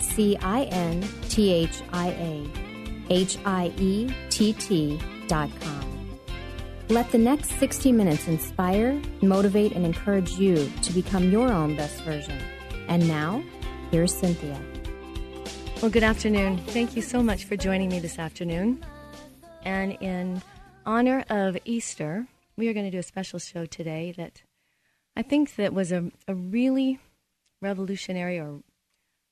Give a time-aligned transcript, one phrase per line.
[0.00, 2.50] C I N T H I A
[3.10, 5.88] H I E T T dot com.
[6.88, 12.00] Let the next 60 minutes inspire, motivate, and encourage you to become your own best
[12.02, 12.38] version.
[12.88, 13.42] And now,
[13.90, 14.58] here's Cynthia.
[15.82, 16.56] Well, good afternoon.
[16.58, 18.82] Thank you so much for joining me this afternoon.
[19.64, 20.42] And in
[20.86, 24.42] honor of Easter, we are going to do a special show today that
[25.14, 26.98] I think that was a, a really
[27.60, 28.60] revolutionary or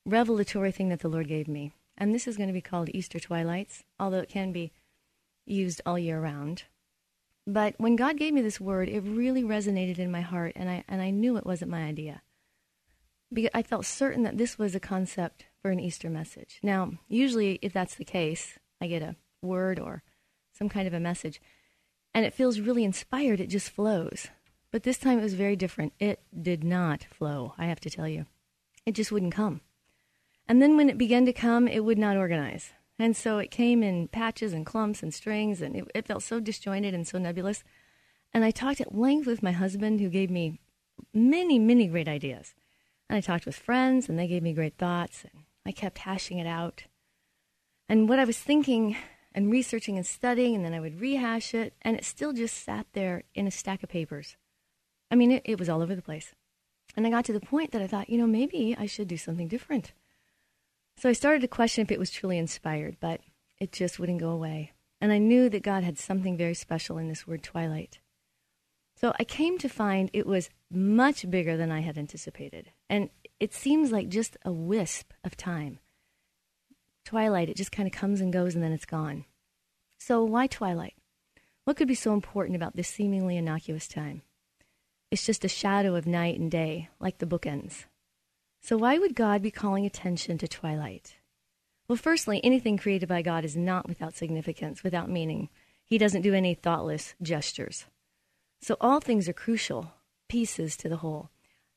[0.07, 1.73] revelatory thing that the Lord gave me.
[1.97, 4.71] And this is going to be called Easter Twilights, although it can be
[5.45, 6.63] used all year round.
[7.45, 10.83] But when God gave me this word, it really resonated in my heart, and I,
[10.87, 12.21] and I knew it wasn't my idea.
[13.31, 16.59] Because I felt certain that this was a concept for an Easter message.
[16.63, 20.03] Now, usually, if that's the case, I get a word or
[20.53, 21.41] some kind of a message,
[22.13, 24.27] and it feels really inspired, it just flows.
[24.71, 25.93] But this time it was very different.
[25.99, 28.25] It did not flow, I have to tell you.
[28.85, 29.61] It just wouldn't come.
[30.47, 32.71] And then when it began to come, it would not organize.
[32.99, 36.39] And so it came in patches and clumps and strings, and it, it, felt so
[36.39, 37.63] disjointed and so nebulous.
[38.33, 40.59] And I talked at length with my husband, who gave me
[41.13, 42.55] many, many great ideas.
[43.09, 46.39] And I talked with friends, and they gave me great thoughts, and I kept hashing
[46.39, 46.85] it out.
[47.87, 48.97] And what I was thinking
[49.33, 52.87] and researching and studying, and then I would rehash it, and it still just sat
[52.93, 54.35] there in a stack of papers.
[55.11, 56.33] I mean, it, it was all over the place.
[56.95, 59.17] And I got to the point that I thought, you know, maybe I should do
[59.17, 59.93] something different.
[60.97, 63.21] So I started to question if it was truly inspired, but
[63.59, 64.71] it just wouldn't go away.
[64.99, 67.99] And I knew that God had something very special in this word twilight.
[68.95, 72.71] So I came to find it was much bigger than I had anticipated.
[72.89, 75.77] And it seems like just a wisp of time.
[77.05, 79.25] Twilight, it just kind of comes and goes and then it's gone.
[79.99, 80.95] So why twilight?
[81.63, 84.23] What could be so important about this seemingly innocuous time?
[85.11, 87.85] It's just a shadow of night and day, like the bookends.
[88.67, 91.15] So, why would God be calling attention to twilight?
[91.87, 95.47] Well, firstly, anything created by God is not without significance, without meaning.
[95.85, 97.85] He doesn't do any thoughtless gestures.
[98.61, 99.93] So, all things are crucial
[100.27, 101.29] pieces to the whole.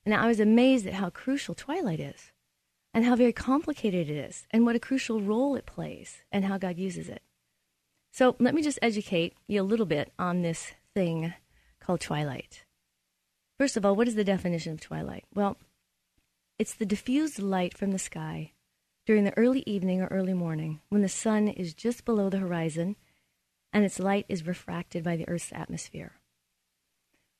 [0.05, 2.33] Now, I was amazed at how crucial twilight is,
[2.93, 6.59] and how very complicated it is, and what a crucial role it plays, and how
[6.59, 7.23] God uses it.
[8.11, 11.35] So, let me just educate you a little bit on this thing
[11.79, 12.65] called twilight.
[13.59, 15.23] First of all, what is the definition of twilight?
[15.33, 15.57] Well,
[16.61, 18.53] it's the diffused light from the sky
[19.07, 22.97] during the early evening or early morning when the sun is just below the horizon
[23.73, 26.13] and its light is refracted by the Earth's atmosphere.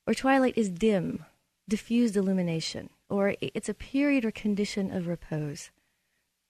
[0.07, 1.23] Or twilight is dim,
[1.69, 5.69] diffused illumination, or it's a period or condition of repose.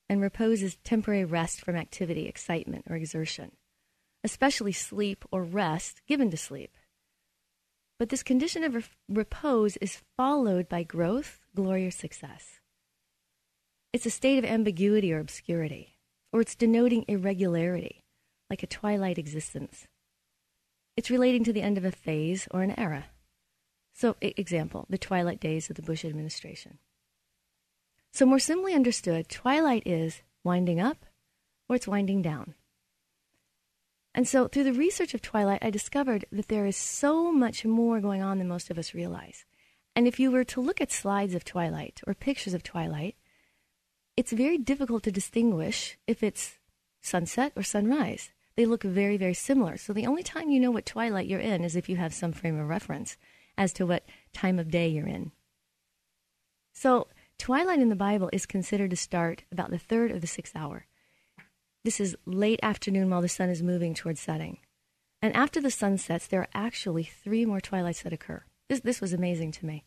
[0.08, 3.52] And repose is temporary rest from activity, excitement, or exertion,
[4.24, 6.78] especially sleep or rest given to sleep.
[8.00, 12.61] But this condition of re- repose is followed by growth, glory, or success.
[13.94, 15.98] It's a state of ambiguity or obscurity,
[16.32, 18.06] or it's denoting irregularity,
[18.50, 19.86] like a twilight existence.
[20.96, 23.08] It's relating to the end of a phase or an era.
[23.94, 26.78] So, example, the twilight days of the Bush administration.
[28.14, 31.06] So, more simply understood, twilight is winding up
[31.68, 32.56] or it's winding down.
[34.16, 38.00] And so, through the research of twilight, I discovered that there is so much more
[38.00, 39.44] going on than most of us realize.
[39.98, 43.16] And if you were to look at slides of twilight or pictures of twilight,
[44.22, 46.60] it's very difficult to distinguish if it's
[47.02, 48.30] sunset or sunrise.
[48.56, 49.78] They look very, very similar.
[49.78, 52.32] So the only time you know what twilight you're in is if you have some
[52.32, 53.18] frame of reference
[53.58, 55.32] as to what time of day you're in.
[56.72, 57.08] So
[57.40, 60.86] twilight in the Bible is considered to start about the third of the sixth hour.
[61.84, 64.60] This is late afternoon while the sun is moving towards setting.
[65.20, 68.44] And after the sun sets, there are actually three more twilights that occur.
[68.70, 69.84] This, this was amazing to me.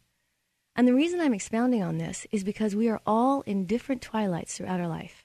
[0.76, 4.56] And the reason I'm expounding on this is because we are all in different twilights
[4.56, 5.25] throughout our life.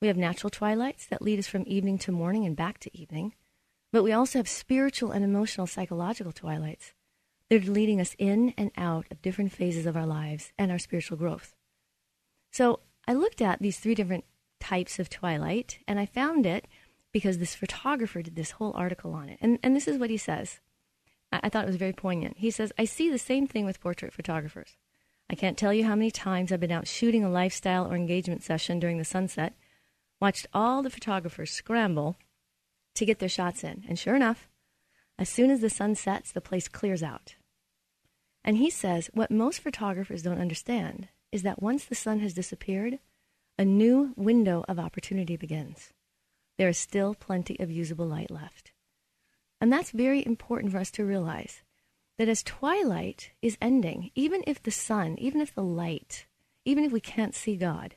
[0.00, 3.34] We have natural twilights that lead us from evening to morning and back to evening,
[3.92, 6.94] but we also have spiritual and emotional psychological twilights
[7.50, 11.18] They're leading us in and out of different phases of our lives and our spiritual
[11.18, 11.54] growth.
[12.52, 14.24] So I looked at these three different
[14.60, 16.66] types of twilight, and I found it
[17.12, 19.38] because this photographer did this whole article on it.
[19.40, 20.60] And, and this is what he says.
[21.32, 22.38] I, thought it was very poignant.
[22.38, 24.76] He says, I see the same thing with portrait photographers.
[25.28, 28.42] I can't tell you how many times I've been out shooting a lifestyle or engagement
[28.42, 29.54] session during the sunset,
[30.20, 32.16] watched all the photographers scramble
[32.96, 33.84] to get their shots in.
[33.88, 34.48] And sure enough,
[35.18, 37.36] as soon as the sun sets, the place clears out.
[38.44, 42.98] And he says what most photographers don't understand is that once the sun has disappeared,
[43.58, 45.92] a new window of opportunity begins.
[46.58, 48.72] There is still plenty of usable light left.
[49.60, 51.62] And that's very important for us to realize
[52.18, 56.26] that as twilight is ending, even if the sun, even if the light,
[56.64, 57.96] even if we can't see God,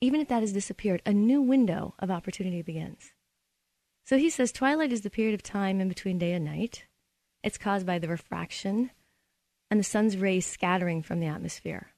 [0.00, 3.12] even if that has disappeared, a new window of opportunity begins.
[4.04, 6.84] So he says twilight is the period of time in between day and night.
[7.42, 8.90] It's caused by the refraction
[9.70, 11.88] and the sun's rays scattering from the atmosphere.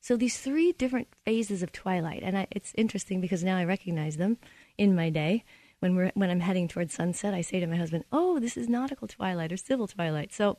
[0.00, 4.16] So these three different phases of twilight, and I, it's interesting because now I recognize
[4.16, 4.38] them
[4.76, 5.44] in my day.
[5.82, 8.68] When we're when I'm heading towards sunset, I say to my husband, "Oh, this is
[8.68, 10.58] nautical twilight or civil twilight." So,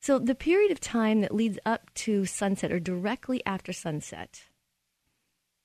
[0.00, 4.44] so the period of time that leads up to sunset or directly after sunset,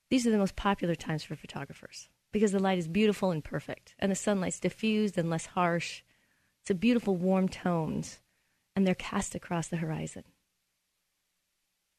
[0.10, 3.94] these are the most popular times for photographers because the light is beautiful and perfect,
[4.00, 6.01] and the sunlight's diffused and less harsh.
[6.62, 8.19] It's a beautiful warm tones
[8.75, 10.24] and they're cast across the horizon.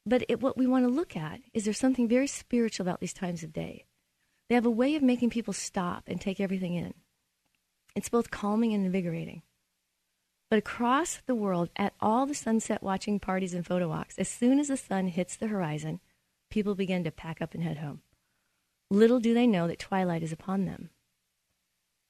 [0.05, 3.13] But it, what we want to look at is there's something very spiritual about these
[3.13, 3.85] times of day.
[4.53, 6.93] They have a way of making people stop and take everything in.
[7.95, 9.41] It's both calming and invigorating.
[10.51, 14.59] But across the world, at all the sunset watching parties and photo walks, as soon
[14.59, 16.01] as the sun hits the horizon,
[16.51, 18.03] people begin to pack up and head home.
[18.91, 20.91] Little do they know that twilight is upon them.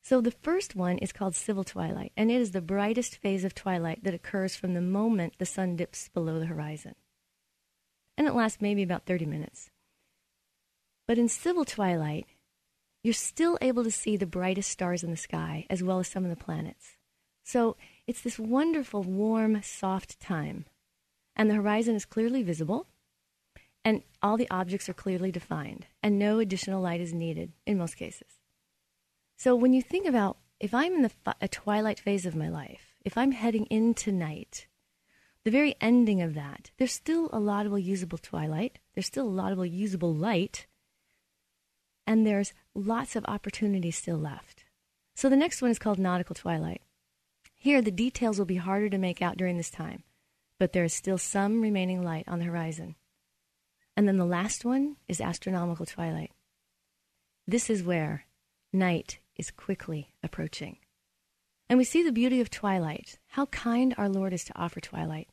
[0.03, 3.55] So the first one is called civil twilight, and it is the brightest phase of
[3.55, 6.95] twilight that occurs from the moment the sun dips below the horizon.
[8.17, 9.69] And it lasts maybe about 30 minutes.
[11.07, 12.27] But in civil twilight,
[13.03, 16.23] you're still able to see the brightest stars in the sky as well as some
[16.23, 16.95] of the planets.
[17.43, 17.75] So
[18.07, 20.65] it's this wonderful, warm, soft time.
[21.35, 22.87] And the horizon is clearly visible,
[23.83, 27.97] and all the objects are clearly defined, and no additional light is needed in most
[27.97, 28.39] cases.
[29.35, 31.11] So when you think about if I'm in the
[31.41, 34.67] a twilight phase of my life, if I'm heading into night,
[35.43, 39.65] the very ending of that, there's still a laudable usable twilight, there's still a laudable
[39.65, 40.67] usable light,
[42.05, 44.65] and there's lots of opportunity still left.
[45.15, 46.81] So the next one is called nautical twilight.
[47.55, 50.03] Here, the details will be harder to make out during this time,
[50.59, 52.95] but there is still some remaining light on the horizon.
[53.95, 56.31] And then the last one is astronomical twilight.
[57.47, 58.25] This is where
[58.71, 60.77] night is quickly approaching.
[61.69, 65.29] And we see the beauty of twilight, how kind our Lord is to offer twilight.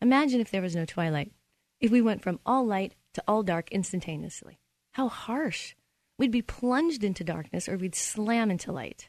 [0.00, 1.32] Imagine if there was no twilight,
[1.80, 4.58] if we went from all light to all dark instantaneously.
[4.92, 5.74] How harsh.
[6.20, 9.08] We'd be plunged into darkness or we'd slam into light.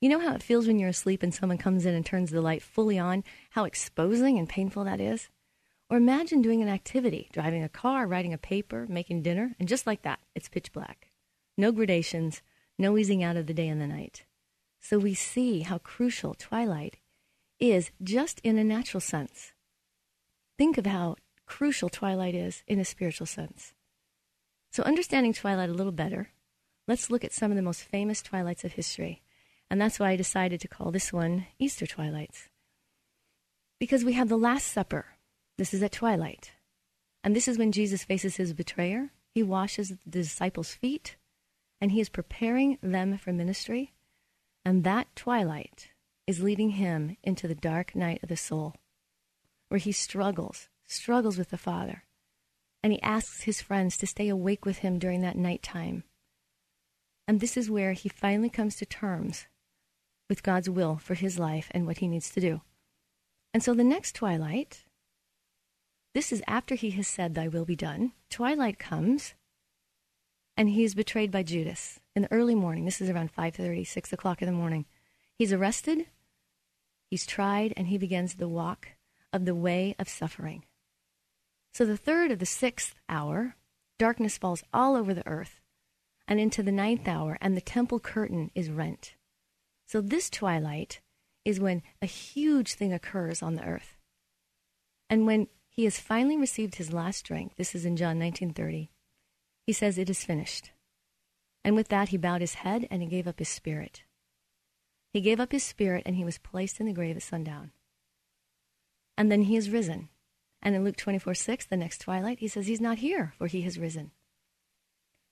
[0.00, 2.40] You know how it feels when you're asleep and someone comes in and turns the
[2.40, 3.24] light fully on?
[3.50, 5.28] How exposing and painful that is?
[5.90, 9.86] Or imagine doing an activity, driving a car, writing a paper, making dinner, and just
[9.86, 11.10] like that, it's pitch black.
[11.58, 12.40] No gradations,
[12.78, 14.24] no easing out of the day and the night.
[14.80, 16.96] So we see how crucial twilight
[17.58, 19.52] is just in a natural sense.
[20.56, 23.74] Think of how crucial twilight is in a spiritual sense.
[24.72, 26.30] So, understanding twilight a little better,
[26.90, 29.22] let's look at some of the most famous twilights of history.
[29.70, 32.48] And that's why I decided to call this one Easter Twilights.
[33.78, 35.06] Because we have the Last Supper.
[35.56, 36.50] This is at twilight.
[37.22, 39.10] And this is when Jesus faces his betrayer.
[39.32, 41.16] He washes the disciples' feet
[41.80, 43.92] and he is preparing them for ministry.
[44.64, 45.90] And that twilight
[46.26, 48.74] is leading him into the dark night of the soul,
[49.68, 52.02] where he struggles, struggles with the Father.
[52.82, 56.02] And he asks his friends to stay awake with him during that night time.
[57.30, 59.46] And this is where he finally comes to terms
[60.28, 62.62] with God's will for his life and what he needs to do.
[63.54, 64.84] And so the next twilight,
[66.12, 68.14] this is after he has said, Thy will be done.
[68.30, 69.34] Twilight comes,
[70.56, 72.84] and he is betrayed by Judas in the early morning.
[72.84, 74.86] This is around 5:30, 6 o'clock in the morning.
[75.38, 76.06] He's arrested,
[77.12, 78.88] he's tried, and he begins the walk
[79.32, 80.64] of the way of suffering.
[81.74, 83.54] So the third of the sixth hour,
[84.00, 85.59] darkness falls all over the earth,
[86.30, 89.16] and into the ninth hour, and the temple curtain is rent.
[89.88, 91.00] So this twilight
[91.44, 93.96] is when a huge thing occurs on the earth.
[95.10, 98.90] And when he has finally received his last drink, this is in John 19:30.
[99.66, 100.70] He says it is finished.
[101.64, 104.04] And with that he bowed his head and he gave up his spirit.
[105.12, 107.72] He gave up his spirit and he was placed in the grave at sundown.
[109.18, 110.10] And then he is risen.
[110.62, 113.62] And in Luke 24 6, the next twilight, he says he's not here, for he
[113.62, 114.12] has risen.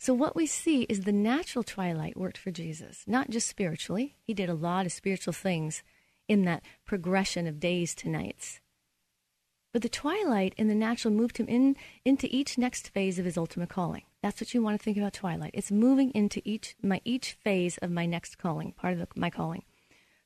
[0.00, 4.14] So, what we see is the natural twilight worked for Jesus, not just spiritually.
[4.23, 5.83] He did a lot of spiritual things
[6.28, 8.61] in that progression of days to nights.
[9.73, 13.37] But the twilight in the natural moved him in, into each next phase of his
[13.37, 14.05] ultimate calling.
[14.23, 15.50] That's what you want to think about twilight.
[15.52, 19.31] It's moving into each my each phase of my next calling, part of the, my
[19.31, 19.64] calling.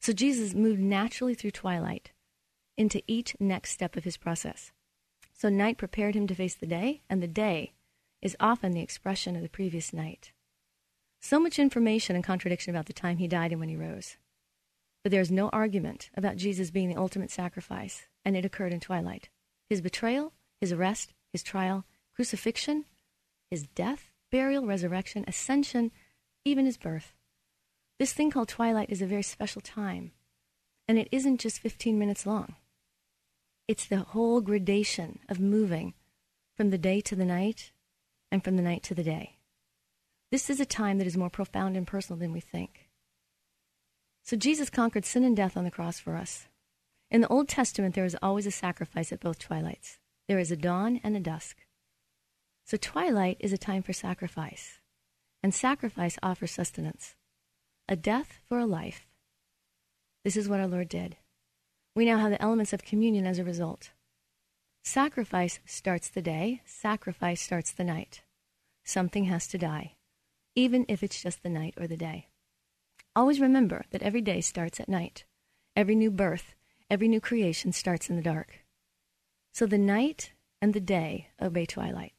[0.00, 2.12] So Jesus moved naturally through twilight
[2.76, 4.70] into each next step of his process.
[5.32, 7.72] So night prepared him to face the day, and the day
[8.22, 10.32] is often the expression of the previous night.
[11.20, 14.16] So much information and contradiction about the time he died and when he rose.
[15.02, 18.80] But there is no argument about Jesus being the ultimate sacrifice, and it occurred in
[18.80, 19.28] twilight.
[19.68, 22.84] His betrayal, his arrest, his trial, crucifixion,
[23.50, 25.90] his death, burial, resurrection, ascension,
[26.44, 27.14] even his birth.
[27.98, 30.12] This thing called twilight is a very special time,
[30.88, 32.54] and it isn't just 15 minutes long.
[33.68, 35.94] It's the whole gradation of moving
[36.56, 37.72] from the day to the night
[38.32, 39.36] and from the night to the day.
[40.32, 42.88] This is a time that is more profound and personal than we think.
[44.22, 46.48] So Jesus conquered sin and death on the cross for us.
[47.10, 49.98] In the Old Testament, there is always a sacrifice at both twilights.
[50.28, 51.58] There is a dawn and a dusk.
[52.64, 54.78] So twilight is a time for sacrifice,
[55.42, 57.16] and sacrifice offers sustenance.
[57.86, 59.06] A death for a life.
[60.24, 61.16] This is what our Lord did.
[61.94, 63.90] We now have the elements of communion as a result.
[64.84, 68.22] Sacrifice starts the day, sacrifice starts the night.
[68.82, 69.94] Something has to die,
[70.56, 72.26] even if it's just the night or the day.
[73.14, 75.24] Always remember that every day starts at night.
[75.76, 76.54] Every new birth,
[76.90, 78.64] every new creation starts in the dark.
[79.52, 82.14] So the night and the day obey twilight.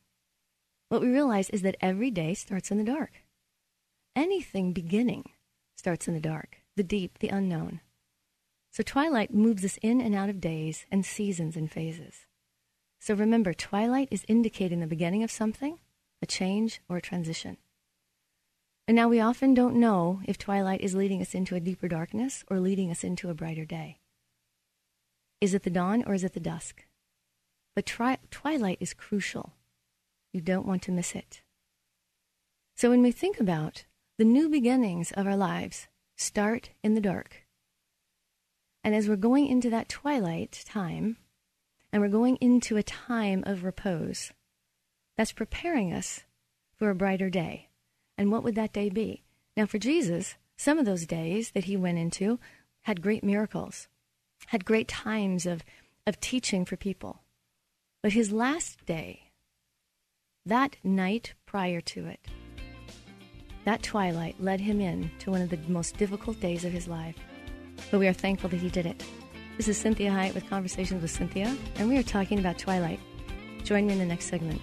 [0.88, 3.24] What we realize is that every day starts in the dark.
[4.16, 5.32] Anything beginning
[5.76, 7.82] starts in the dark, the deep, the unknown.
[8.72, 12.26] So twilight moves us in and out of days and seasons and phases.
[13.04, 15.78] So remember, twilight is indicating the beginning of something,
[16.22, 17.58] a change, or a transition.
[18.88, 22.46] And now we often don't know if twilight is leading us into a deeper darkness
[22.50, 24.00] or leading us into a brighter day.
[25.42, 26.86] Is it the dawn or is it the dusk?
[27.76, 29.52] But tri- twilight is crucial.
[30.32, 31.42] You don't want to miss it.
[32.78, 33.84] So when we think about
[34.18, 37.48] the new beginnings of our lives, start in the dark.
[38.82, 41.18] And as we're going into that twilight time,
[41.94, 44.34] and we're going into a time of repose,
[45.16, 46.22] that's preparing us
[46.76, 47.70] for a brighter day.
[48.18, 49.24] And what would that day be?
[49.56, 52.40] Now, for Jesus, some of those days that he went into
[52.82, 53.88] had great miracles,
[54.48, 55.64] had great times of,
[56.08, 57.22] of teaching for people.
[58.02, 59.32] But his last day,
[60.46, 62.20] that night prior to it,
[63.66, 67.16] that twilight led him in to one of the most difficult days of his life
[67.92, 69.04] but we are thankful that he did it.
[69.56, 73.00] This is Cinthia Hiett with Conversations with Cynthia, and we are talking about Twilight.
[73.64, 74.60] Join me in the next segment.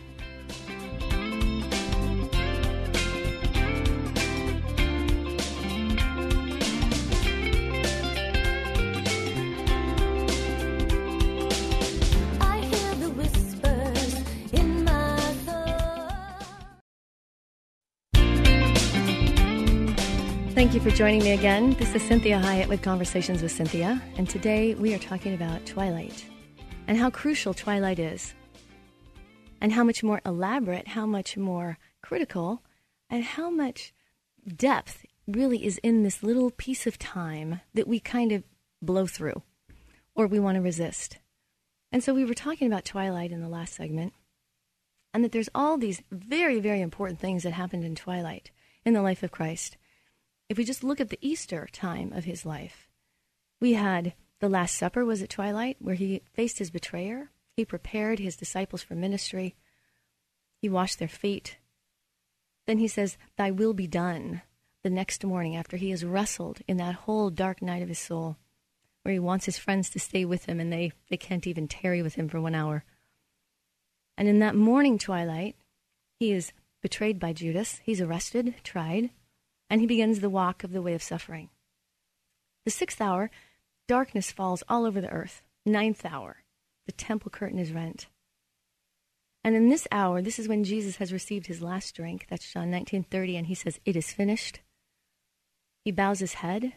[20.80, 21.74] You for joining me again.
[21.74, 26.24] This is Cinthia Hiett with Conversations with Cynthia, and today we are talking about Twilight
[26.86, 28.32] and how crucial Twilight is,
[29.60, 32.62] and how much more elaborate, how much more critical,
[33.10, 33.92] and how much
[34.56, 38.42] depth really is in this little piece of time that we kind of
[38.80, 39.42] blow through
[40.14, 41.18] or we want to resist.
[41.92, 44.14] And so we were talking about Twilight in the last segment,
[45.12, 48.50] and that there's all these very, very important things that happened in Twilight
[48.86, 49.76] in the life of Christ
[50.50, 52.88] if we just look at the Easter time of his life,
[53.60, 57.30] we had the Last Supper was at twilight, where he faced his betrayer.
[57.56, 59.54] He prepared his disciples for ministry.
[60.60, 61.58] He washed their feet.
[62.66, 64.42] Then he says, Thy will be done
[64.82, 68.36] the next morning after he has wrestled in that whole dark night of his soul,
[69.02, 72.02] where he wants his friends to stay with him and they, they can't even tarry
[72.02, 72.82] with him for one hour.
[74.18, 75.54] And in that morning twilight,
[76.18, 76.52] he is
[76.82, 77.80] betrayed by Judas.
[77.84, 79.10] He's arrested, tried,
[79.70, 81.48] and he begins the walk of the way of suffering.
[82.64, 83.30] The sixth hour,
[83.88, 85.42] darkness falls all over the earth.
[85.64, 86.42] Ninth hour,
[86.86, 88.08] the temple curtain is rent.
[89.42, 92.26] And in this hour, this is when Jesus has received his last drink.
[92.28, 94.60] That's John 19:30 and he says, "It is finished."
[95.84, 96.74] He bows his head,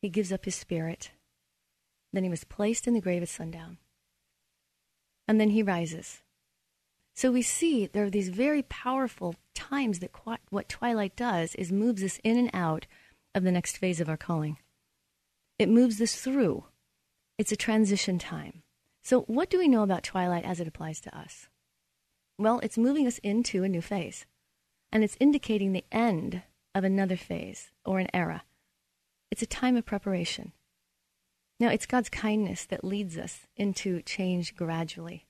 [0.00, 1.10] he gives up his spirit.
[2.12, 3.78] Then he was placed in the grave at sundown.
[5.26, 6.22] and then he rises.
[7.18, 11.72] So we see there are these very powerful times that qu- what twilight does is
[11.72, 12.86] moves us in and out
[13.34, 14.58] of the next phase of our calling.
[15.58, 16.66] It moves us through.
[17.36, 18.62] It's a transition time.
[19.02, 21.48] So, what do we know about twilight as it applies to us?
[22.38, 24.24] Well, it's moving us into a new phase,
[24.92, 28.44] and it's indicating the end of another phase or an era.
[29.32, 30.52] It's a time of preparation.
[31.58, 35.24] Now, it's God's kindness that leads us into change gradually.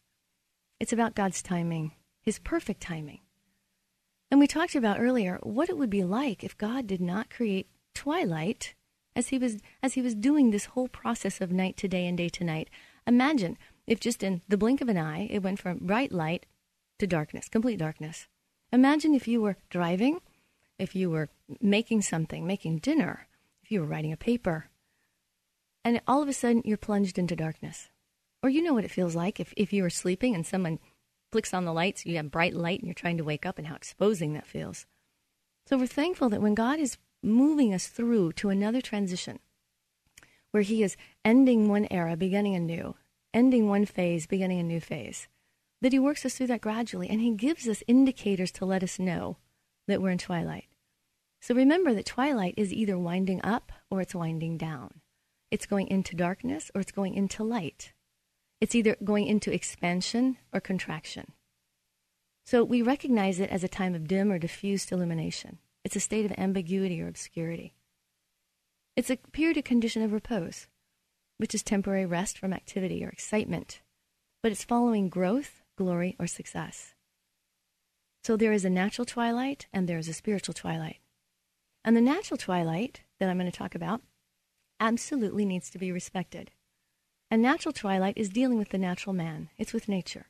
[0.80, 1.92] It's about God's timing,
[2.23, 3.20] His perfect timing.
[4.30, 7.68] And we talked about earlier what it would be like if God did not create
[7.94, 8.75] twilight
[9.16, 12.16] as he was as he was doing this whole process of night to day and
[12.16, 12.68] day to night.
[13.06, 16.47] Imagine if just in the blink of an eye it went from bright light
[16.99, 18.28] to darkness, complete darkness.
[18.73, 20.20] Imagine if you were driving,
[20.78, 21.30] if you were
[21.61, 23.26] making something, making dinner,
[23.62, 24.66] if you were writing a paper,
[25.85, 27.88] and all of a sudden you're plunged into darkness.
[28.42, 30.78] Or you know what it feels like if, if you are sleeping and someone
[31.33, 33.66] flicks on the lights, you have bright light and you're trying to wake up, and
[33.66, 34.87] how exposing that feels.
[35.66, 39.40] So we're thankful that when God is moving us through to another transition,
[40.50, 42.95] where He is ending one era, beginning a new,
[43.35, 45.28] ending one phase, beginning a new phase,
[45.83, 48.99] that He works us through that gradually, and He gives us indicators to let us
[48.99, 49.37] know
[49.87, 50.68] that we're in twilight.
[51.40, 55.00] So remember that twilight is either winding up or it's winding down.
[55.50, 57.92] It's going into darkness or it's going into light.
[58.61, 61.33] It's either going into expansion or contraction.
[62.45, 65.59] So we recognize it as a time of dim or diffused illumination.
[65.85, 67.75] It's a state of ambiguity or obscurity.
[68.97, 70.67] It's a period of condition of repose,
[71.37, 73.81] which is temporary rest from activity or excitement,
[74.43, 76.95] but it's following growth, glory, or success.
[78.25, 80.99] So there is a natural twilight and there is a spiritual twilight.
[81.85, 84.03] And the natural twilight that I'm going to talk about
[84.81, 86.50] absolutely needs to be respected.
[87.30, 90.26] And natural twilight is dealing with the natural man, it's with nature.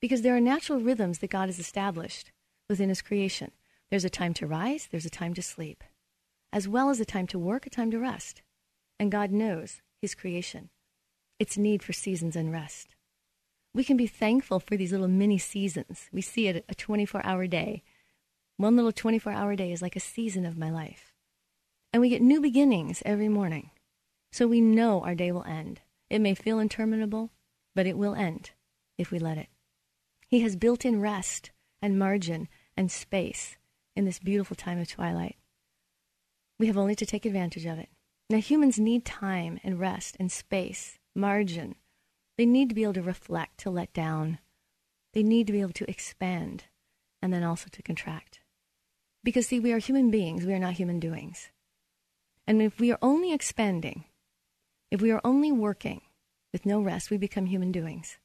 [0.00, 2.30] Because there are natural rhythms that God has established
[2.68, 3.50] within his creation.
[3.90, 5.82] There's a time to rise, there's a time to sleep,
[6.52, 8.42] as well as a time to work, a time to rest.
[9.00, 10.70] And God knows his creation,
[11.38, 12.94] its need for seasons and rest.
[13.74, 16.08] We can be thankful for these little mini seasons.
[16.12, 17.82] We see it a 24 hour day.
[18.56, 21.12] One little 24 hour day is like a season of my life.
[21.92, 23.70] And we get new beginnings every morning.
[24.30, 25.80] So we know our day will end.
[26.10, 27.30] It may feel interminable,
[27.74, 28.50] but it will end
[28.96, 29.48] if we let it.
[30.26, 33.56] He has built in rest and margin and space
[33.94, 35.36] in this beautiful time of twilight.
[36.58, 37.88] We have only to take advantage of it.
[38.30, 41.76] Now, humans need time and rest and space, margin.
[42.36, 44.38] They need to be able to reflect, to let down.
[45.14, 46.64] They need to be able to expand
[47.22, 48.40] and then also to contract.
[49.24, 51.50] Because, see, we are human beings, we are not human doings.
[52.46, 54.04] And if we are only expanding,
[54.90, 56.00] if we are only working
[56.52, 58.16] with no rest, we become human doings.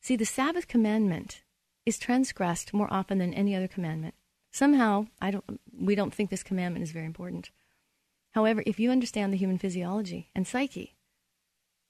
[0.00, 1.42] See, the Sabbath commandment
[1.84, 4.14] is transgressed more often than any other commandment.
[4.50, 7.50] Somehow, I don't, we don't think this commandment is very important.
[8.32, 10.96] However, if you understand the human physiology and psyche,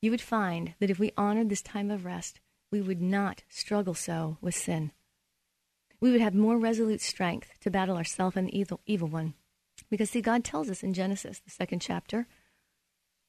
[0.01, 3.95] you would find that if we honored this time of rest, we would not struggle
[3.95, 4.91] so with sin.
[6.01, 9.35] We would have more resolute strength to battle ourself and the evil, evil one.
[9.89, 12.27] Because, see, God tells us in Genesis, the second chapter,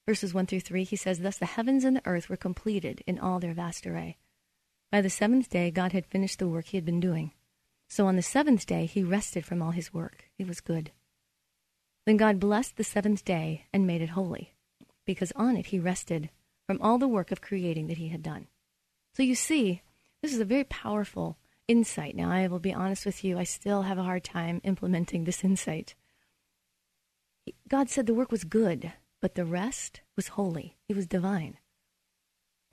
[0.06, 3.20] verses 1 through 3, he says, Thus the heavens and the earth were completed in
[3.20, 4.18] all their vast array.
[4.92, 7.32] By the seventh day, God had finished the work he had been doing.
[7.88, 10.26] So on the seventh day, he rested from all his work.
[10.38, 10.92] It was good.
[12.06, 14.54] Then God blessed the seventh day and made it holy,
[15.06, 16.30] because on it he rested
[16.68, 18.48] from all the work of creating that he had done.
[19.14, 19.82] So you see,
[20.22, 21.38] this is a very powerful
[21.68, 22.16] insight.
[22.16, 25.44] Now, I will be honest with you, I still have a hard time implementing this
[25.44, 25.96] insight.
[27.68, 30.76] God said the work was good, but the rest was holy.
[30.90, 31.58] It was divine.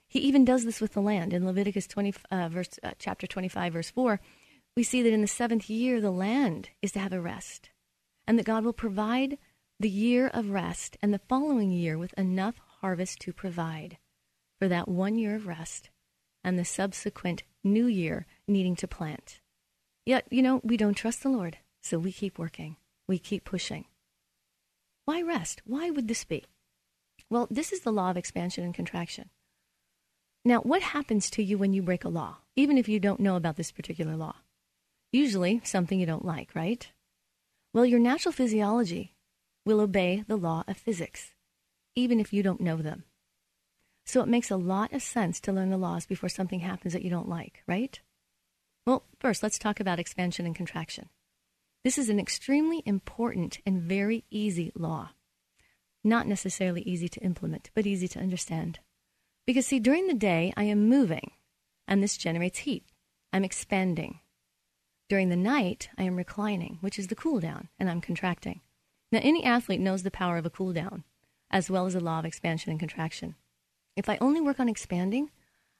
[0.09, 1.31] He even does this with the land.
[1.31, 4.19] In Leviticus 20, uh, verse, uh, chapter 25, verse 4,
[4.75, 7.69] we see that in the seventh year, the land is to have a rest,
[8.27, 9.37] and that God will provide
[9.79, 13.97] the year of rest and the following year with enough harvest to provide
[14.59, 15.89] for that one year of rest
[16.43, 19.39] and the subsequent new year needing to plant.
[20.05, 22.75] Yet, you know, we don't trust the Lord, so we keep working,
[23.07, 23.85] we keep pushing.
[25.11, 25.61] Why rest?
[25.65, 26.45] Why would this be?
[27.29, 29.29] Well, this is the law of expansion and contraction.
[30.45, 33.35] Now, what happens to you when you break a law, even if you don't know
[33.35, 34.35] about this particular law?
[35.11, 36.89] Usually, something you don't like, right?
[37.73, 39.13] Well, your natural physiology
[39.65, 41.33] will obey the law of physics,
[41.93, 43.03] even if you don't know them.
[44.05, 47.03] So it makes a lot of sense to learn the laws before something happens that
[47.03, 47.99] you don't like, right?
[48.87, 51.09] Well, first, let's talk about expansion and contraction.
[51.83, 55.09] This is an extremely important and very easy law.
[56.03, 58.79] Not necessarily easy to implement, but easy to understand.
[59.47, 61.31] Because, see, during the day, I am moving.
[61.87, 62.85] and this generates heat.
[63.33, 64.19] I'm expanding.
[65.09, 68.61] During the night, I am reclining, which is the cool down, and I'm contracting.
[69.11, 71.03] Now, any athlete knows the power of a cool down,
[71.49, 73.35] as well as the law of expansion and contraction.
[73.97, 75.31] If I only work on expanding,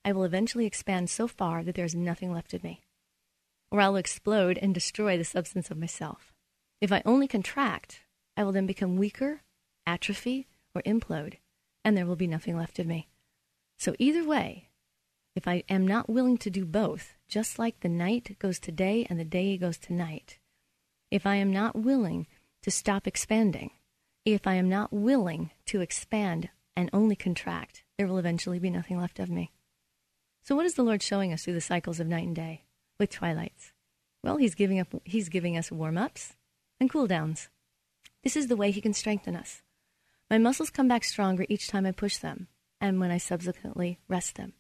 [0.04, 2.82] I will eventually expand so far that there is nothing left of me,
[3.72, 6.34] or I will explode and destroy the substance of myself.
[6.82, 8.02] If I only contract,
[8.36, 9.42] I will then become weaker,
[9.88, 11.36] atrophy, or implode,
[11.84, 13.08] and there will be nothing left of me.
[13.78, 14.70] So, either way,
[15.36, 19.08] if I am not willing to do both, just like the night goes to day
[19.10, 20.40] and the day goes to night,
[21.10, 22.28] if I am not willing
[22.64, 23.72] to stop expanding,
[24.26, 29.00] if I am not willing to expand and only contract, there will eventually be nothing
[29.00, 29.52] left of me.
[30.44, 32.66] So, what is the Lord showing us through the cycles of night and day
[33.02, 33.74] with twilights?
[34.24, 36.36] Well, He's giving, up, he's giving us warm ups
[36.80, 37.50] and cool downs.
[38.24, 39.64] This is the way He can strengthen us.
[40.30, 42.48] My muscles come back stronger each time I push them
[42.80, 44.54] and when I subsequently rest them.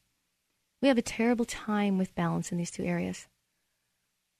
[0.81, 3.27] We have a terrible time with balance in these two areas.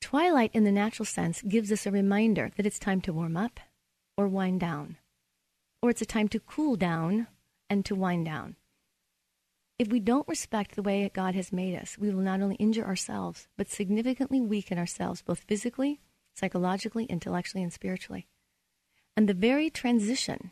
[0.01, 3.59] Twilight, in the natural sense, gives us a reminder that it's time to warm up
[4.17, 4.97] or wind down,
[5.81, 7.27] or it's a time to cool down
[7.69, 8.55] and to wind down.
[9.82, 12.86] If we don't respect the way God has made us, we will not only injure
[12.86, 16.00] ourselves, but significantly weaken ourselves, both physically,
[16.36, 18.28] psychologically, intellectually, and spiritually.
[19.17, 20.52] And the very transition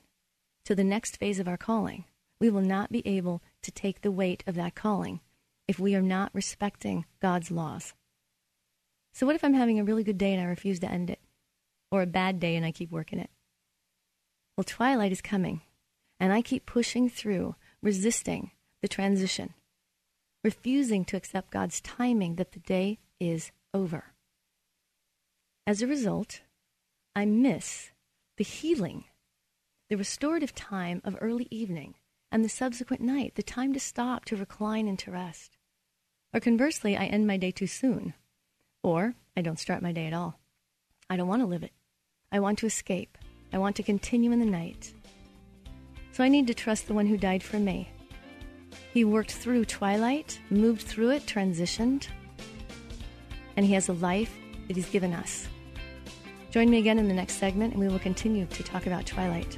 [0.66, 2.06] to the next phase of our calling,
[2.40, 5.20] we will not be able to take the weight of that calling
[5.68, 7.94] if we are not respecting God's laws.
[9.14, 11.20] So, what if I'm having a really good day and I refuse to end it?
[11.92, 13.30] Or a bad day and I keep working it?
[14.58, 15.62] Well, twilight is coming,
[16.20, 18.50] and I keep pushing through, resisting
[18.82, 19.54] the transition,
[20.44, 24.06] refusing to accept God's timing that the day is over.
[25.68, 26.42] As a result,
[27.16, 27.92] I miss
[28.38, 29.04] the healing,
[29.90, 31.96] the restorative time of early evening
[32.32, 35.58] and the subsequent night, the time to stop, to recline, and to rest.
[36.34, 38.14] Or conversely, I end my day too soon.
[38.84, 40.40] Or I don't start my day at all.
[41.10, 41.74] I don't want to live it.
[42.32, 43.18] I want to escape.
[43.52, 44.94] I want to continue in the night.
[46.12, 47.90] So I need to trust the one who died for me.
[48.94, 52.08] He worked through twilight, moved through it, transitioned,
[53.56, 54.34] and he has a life
[54.68, 55.48] that he's given us.
[56.52, 59.58] Join me again in the next segment, and we will continue to talk about twilight.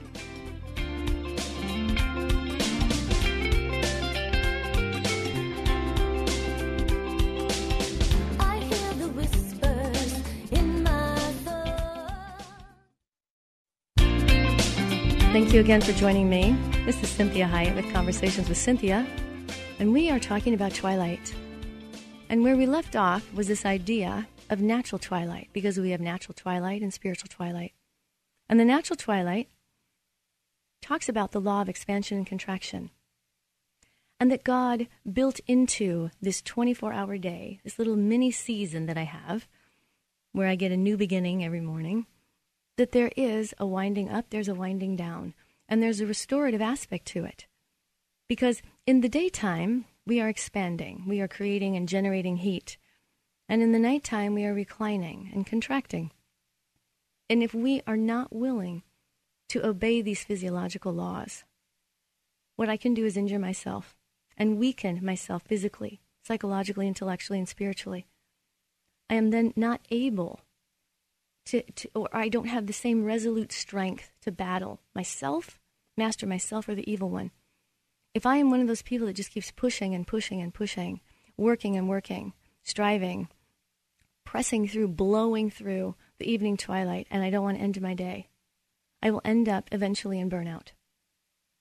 [15.51, 16.55] Thank you again for joining me.
[16.85, 19.05] This is Cinthia Hiett with Conversations with Cynthia,
[19.79, 21.35] and we are talking about twilight.
[22.29, 26.33] And where we left off was this idea of natural twilight, because we have natural
[26.33, 27.73] twilight and spiritual twilight.
[28.47, 29.49] And the natural twilight
[30.81, 32.89] talks about the law of expansion and contraction.
[34.21, 39.03] And that God built into this 24 hour day, this little mini season that I
[39.03, 39.49] have,
[40.31, 42.05] where I get a new beginning every morning
[42.77, 45.33] that there is a winding up, there's a winding down,
[45.71, 47.47] and there's a restorative aspect to it.
[48.27, 52.77] Because in the daytime, we are expanding, we are creating and generating heat.
[53.47, 56.11] And in the nighttime, we are reclining and contracting.
[57.29, 58.83] And if we are not willing
[59.49, 61.45] to obey these physiological laws,
[62.57, 63.95] what I can do is injure myself
[64.37, 68.07] and weaken myself physically, psychologically, intellectually, and spiritually.
[69.09, 70.41] I am then not able
[71.45, 75.60] to, to, or I don't have the same resolute strength to battle myself,
[75.97, 77.31] master myself, or the evil one.
[78.13, 80.99] If I am one of those people that just keeps pushing and pushing and pushing,
[81.37, 83.29] working and working, striving,
[84.25, 88.29] pressing through, blowing through the evening twilight, and I don't want to end my day,
[89.01, 90.69] I will end up eventually in burnout.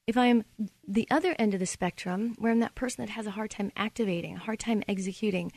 [0.06, 0.44] If I am
[0.86, 3.70] the other end of the spectrum, where I'm that person that has a hard time
[3.76, 5.52] activating, a hard time executing,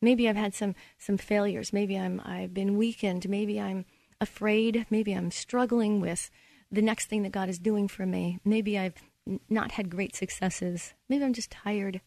[0.00, 1.72] maybe I've had some some failures.
[1.72, 3.28] Maybe I'm I've been weakened.
[3.28, 3.84] Maybe I'm
[4.20, 4.86] afraid.
[4.90, 6.30] Maybe I'm struggling with
[6.70, 8.38] the next thing that God is doing for me.
[8.44, 9.02] Maybe I've
[9.48, 10.94] not had great successes.
[11.08, 12.00] Maybe I'm just tired.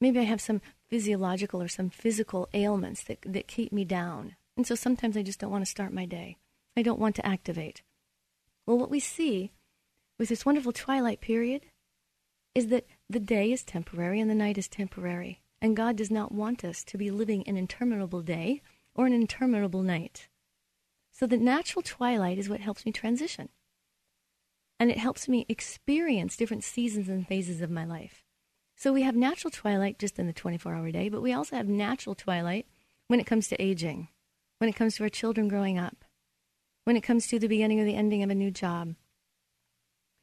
[0.00, 4.36] Maybe I have some physiological or some physical ailments that that keep me down.
[4.56, 6.36] And so sometimes I just don't want to start my day.
[6.76, 7.82] I don't want to activate.
[8.66, 9.52] Well, what we see
[10.18, 11.66] with this wonderful twilight period
[12.54, 15.40] is that the day is temporary and the night is temporary.
[15.60, 18.62] And God does not want us to be living an interminable day
[18.94, 20.28] or an interminable night.
[21.12, 23.48] So the natural twilight is what helps me transition.
[24.78, 28.22] And it helps me experience different seasons and phases of my life.
[28.76, 31.66] So we have natural twilight just in the 24 hour day, but we also have
[31.66, 32.66] natural twilight
[33.08, 34.08] when it comes to aging,
[34.58, 36.04] when it comes to our children growing up,
[36.84, 38.94] when it comes to the beginning or the ending of a new job,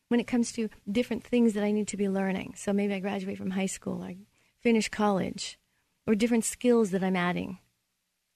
[0.10, 2.54] when it comes to different things that I need to be learning.
[2.56, 4.18] So maybe I graduate from high school, I
[4.62, 5.58] finish college,
[6.06, 7.58] or different skills that I'm adding.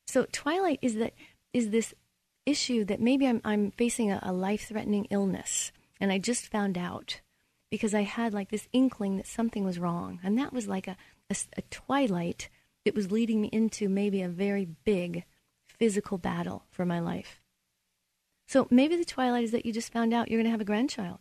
[0.08, 1.14] So twilight is that
[1.54, 1.94] is this
[2.46, 6.78] issue that maybe I'm I'm facing a, a life threatening illness and I just found
[6.78, 7.22] out
[7.70, 10.20] because I had like this inkling that something was wrong.
[10.24, 10.96] And that was like a,
[11.30, 12.50] a, a twilight
[12.86, 15.26] that was leading me into maybe a very big
[15.68, 17.42] physical battle for my life.
[18.48, 20.66] So maybe the twilight is that you just found out you're going to have a
[20.66, 21.20] grandchild.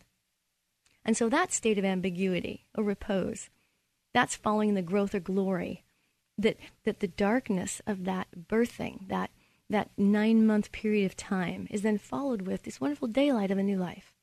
[1.05, 3.51] And so that state of ambiguity or repose,
[4.15, 5.83] that's following the growth or glory.
[6.39, 9.31] That, that the darkness of that birthing, that,
[9.71, 13.63] that nine month period of time, is then followed with this wonderful daylight of a
[13.63, 14.16] new life.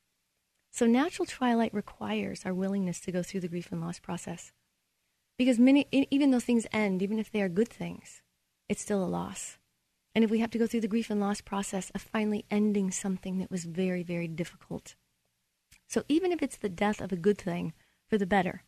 [0.74, 4.52] So natural twilight requires our willingness to go through the grief and loss process.
[5.38, 8.24] Because many, even though things end, even if they are good things,
[8.68, 9.60] it's still a loss.
[10.16, 12.90] And if we have to go through the grief and loss process of finally ending
[12.90, 14.96] something that was very, very difficult.
[15.88, 17.74] So even if it's the death of a good thing
[18.10, 18.64] for the better,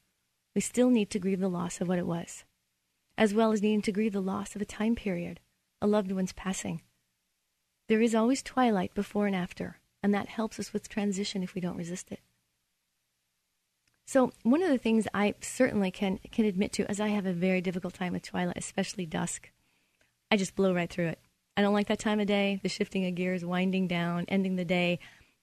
[0.53, 2.43] we still need to grieve the loss of what it was,
[3.17, 5.39] as well as needing to grieve the loss of a time period,
[5.81, 6.83] a loved one's passing.
[7.89, 11.61] There is always twilight before and after, and that helps us with transition if we
[11.61, 12.19] don't resist it.
[14.05, 17.33] So one of the things I certainly can can admit to is I have a
[17.33, 19.49] very difficult time with twilight, especially dusk.
[20.29, 21.19] I just blow right through it.
[21.57, 24.63] I don't like that time of day, the shifting of gears, winding down, ending the
[24.63, 24.99] day.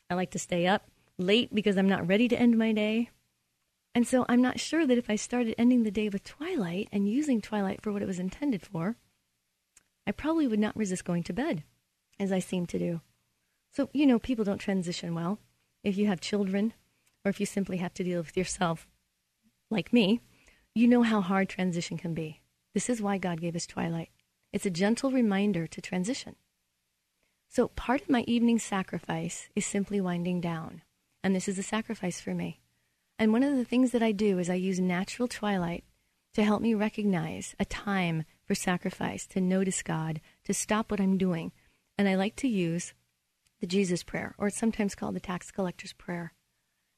[0.08, 3.10] I like to stay up late because I'm not ready to end my day.
[3.96, 7.10] And so I'm not sure that if I started ending the day with twilight and
[7.10, 8.94] using twilight for what it was intended for,
[10.06, 11.64] I probably would not resist going to bed,
[12.20, 13.00] as I seem to do.
[13.72, 15.38] So, you know, people don't transition well.
[15.82, 16.74] If you have children,
[17.24, 18.86] or if you simply have to deal with yourself,
[19.70, 20.20] like me,
[20.74, 22.42] you know how hard transition can be.
[22.74, 24.10] This is why God gave us twilight.
[24.52, 26.36] It's a gentle reminder to transition.
[27.48, 30.82] So, part of my evening sacrifice is simply winding down.
[31.22, 32.60] And this is a sacrifice for me.
[33.18, 35.84] And one of the things that I do is I use natural twilight
[36.34, 41.18] to help me recognize a time for sacrifice, to notice God, to stop what I'm
[41.18, 41.52] doing.
[41.96, 42.94] And I like to use
[43.62, 46.32] the Jesus prayer, or it's sometimes called the tax collector's prayer,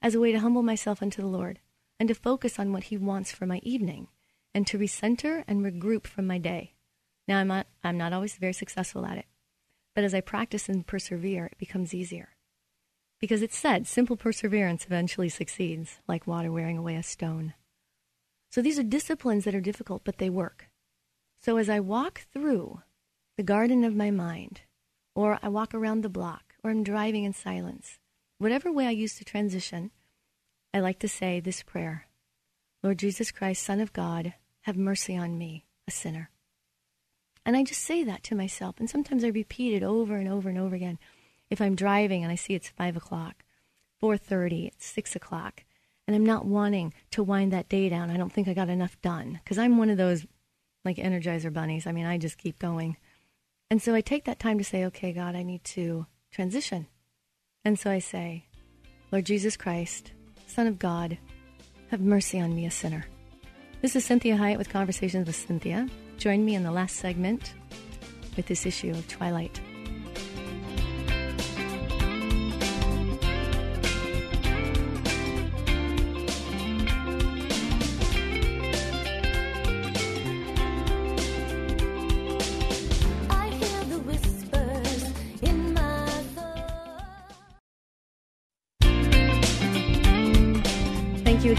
[0.00, 1.60] as a way to humble myself unto the Lord
[2.00, 4.08] and to focus on what He wants for my evening
[4.54, 6.72] and to recenter and regroup from my day.
[7.28, 9.26] Now, I'm not, I'm not always very successful at it,
[9.94, 12.30] but as I practice and persevere, it becomes easier.
[13.20, 17.52] Because it's said, simple perseverance eventually succeeds, like water wearing away a stone.
[18.50, 20.70] So these are disciplines that are difficult, but they work.
[21.42, 22.80] So as I walk through
[23.36, 24.62] the garden of my mind,
[25.14, 27.98] or I walk around the block, or I'm driving in silence.
[28.38, 29.90] Whatever way I use to transition,
[30.72, 32.06] I like to say this prayer
[32.82, 36.30] Lord Jesus Christ, Son of God, have mercy on me, a sinner.
[37.46, 38.76] And I just say that to myself.
[38.78, 40.98] And sometimes I repeat it over and over and over again.
[41.50, 43.44] If I'm driving and I see it's 5 o'clock,
[44.02, 45.64] 4.30, it's 6 o'clock,
[46.06, 49.00] and I'm not wanting to wind that day down, I don't think I got enough
[49.00, 49.40] done.
[49.42, 50.26] Because I'm one of those
[50.84, 51.86] like Energizer bunnies.
[51.86, 52.96] I mean, I just keep going.
[53.70, 56.88] And so I take that time to say, okay, God, I need to transition.
[57.64, 58.44] And so I say,
[59.12, 60.12] Lord Jesus Christ,
[60.48, 61.16] Son of God,
[61.90, 63.06] have mercy on me, a sinner.
[63.82, 65.88] This is Cinthia Hiett with Conversations with Cynthia.
[66.18, 67.54] Join me in the last segment
[68.36, 69.60] with this issue of Twilight.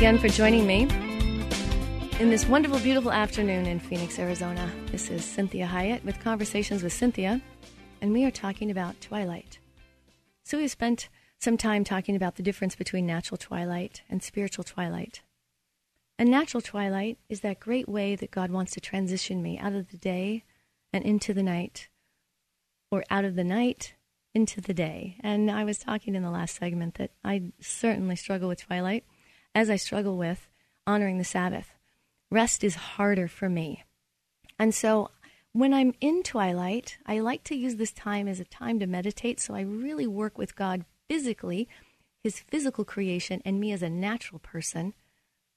[0.06, 0.84] Again for joining me
[2.20, 4.72] in this wonderful, beautiful afternoon in Phoenix, Arizona.
[4.91, 7.41] This is Cinthia Hiett with Conversations with Cynthia,
[8.02, 9.58] and we are talking about twilight.
[10.44, 15.24] So we spent some time talking about the difference between natural twilight and spiritual twilight.
[16.20, 19.89] And natural twilight is that great way that God wants to transition me out of
[19.89, 20.44] the day
[20.94, 21.89] and into the night,
[22.91, 23.96] or out of the night
[24.36, 25.18] into the day.
[25.22, 29.04] And I was talking in the last segment that I certainly struggle with twilight
[29.56, 30.48] as I struggle with
[30.86, 31.74] honoring the Sabbath.
[32.30, 33.84] Rest is harder for me.
[34.60, 35.10] And so
[35.54, 39.39] when I'm in twilight, I like to use this time as a time to meditate.
[39.39, 41.70] So I really work with God physically,
[42.22, 44.94] his physical creation, and me as a natural person,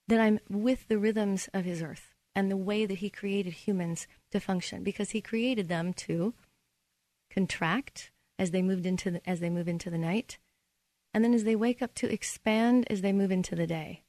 [0.06, 4.06] that I'm with the rhythms of his earth and the way that he created humans
[4.30, 6.32] to function because he created them to
[7.30, 10.38] contract as they moved into the, as they move into the night
[11.18, 14.04] and then as they wake up to expand as they move into the day.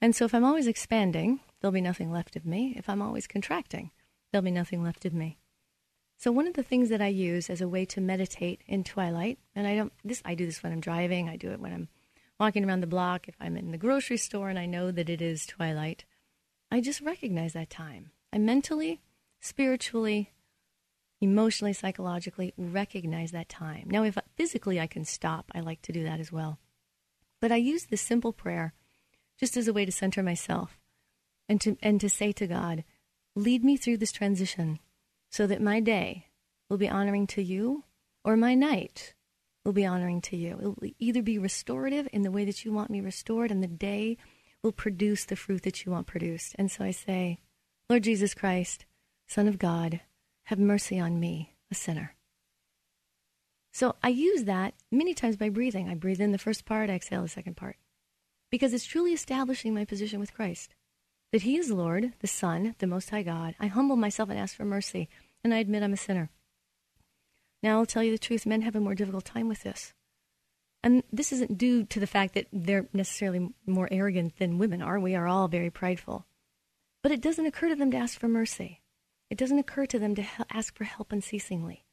[0.00, 2.74] And so if I'm always expanding, there'll be nothing left of me.
[2.76, 3.90] If I'm always contracting,
[4.30, 5.40] there'll be nothing left of me.
[6.16, 9.40] So one of the things that I use as a way to meditate in twilight,
[9.56, 11.88] and I don't this I do this when I'm driving, I do it when I'm
[12.38, 15.20] walking around the block, if I'm in the grocery store and I know that it
[15.20, 16.04] is twilight,
[16.70, 18.12] I just recognize that time.
[18.32, 19.00] I mentally
[19.40, 20.30] spiritually,
[21.24, 23.88] emotionally, psychologically recognize that time.
[23.90, 26.58] Now, if physically I can stop, I like to do that as well.
[27.40, 28.72] But I use this simple prayer
[29.38, 30.78] just as a way to center myself
[31.48, 32.84] and to, and to say to God,
[33.34, 34.78] lead me through this transition
[35.30, 36.28] so that my day
[36.70, 37.84] will be honoring to you
[38.24, 39.14] or my night
[39.64, 40.58] will be honoring to you.
[40.60, 43.66] It will either be restorative in the way that you want me restored, and the
[43.68, 44.18] day
[44.62, 46.54] will produce the fruit that you want produced.
[46.58, 47.38] And so I say,
[47.88, 48.84] Lord Jesus Christ,
[49.26, 50.00] Son of God,
[50.44, 52.14] have mercy on me, a sinner.
[53.72, 55.88] So I use that many times by breathing.
[55.88, 57.76] I breathe in the first part, I exhale the second part.
[58.50, 60.74] Because it's truly establishing my position with Christ.
[61.32, 63.56] That He is Lord, the Son, the Most High God.
[63.58, 65.08] I humble myself and ask for mercy,
[65.42, 66.30] and I admit I'm a sinner.
[67.64, 69.92] Now, I'll tell you the truth, men have a more difficult time with this.
[70.84, 75.00] And this isn't due to the fact that they're necessarily more arrogant than women are.
[75.00, 76.26] We are all very prideful.
[77.02, 78.82] But it doesn't occur to them to ask for mercy.
[79.30, 81.84] It doesn't occur to them to ask for help unceasingly.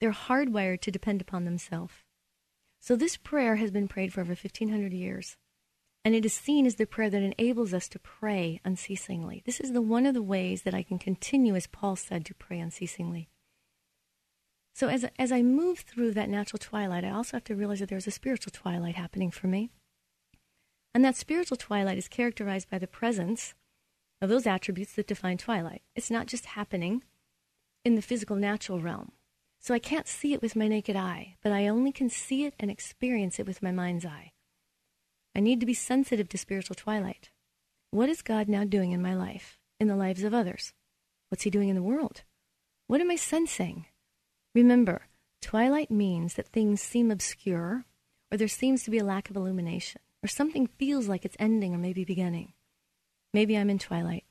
[0.00, 1.94] They're hardwired to depend upon themselves.
[2.80, 5.36] So this prayer has been prayed for over 1500 years.
[6.04, 9.42] And it is seen as the prayer that enables us to pray unceasingly.
[9.46, 12.34] This is the one of the ways that I can continue, as Paul said, to
[12.34, 13.30] pray unceasingly.
[14.74, 17.88] So as as I move through that natural twilight, I also have to realize that
[17.88, 19.70] there's a spiritual twilight happening for me.
[20.92, 23.54] And that spiritual twilight is characterized by the presence
[24.28, 25.82] those attributes that define twilight.
[25.94, 27.02] It's not just happening
[27.84, 29.12] in the physical natural realm.
[29.60, 32.54] So I can't see it with my naked eye, but I only can see it
[32.60, 34.32] and experience it with my mind's eye.
[35.34, 37.30] I need to be sensitive to spiritual twilight.
[37.90, 40.72] What is God now doing in my life, in the lives of others?
[41.28, 42.22] What's He doing in the world?
[42.86, 43.86] What am I sensing?
[44.54, 45.06] Remember,
[45.40, 47.86] twilight means that things seem obscure,
[48.30, 51.74] or there seems to be a lack of illumination, or something feels like it's ending
[51.74, 52.52] or maybe beginning.
[53.34, 54.22] Maybe I'm in twilight,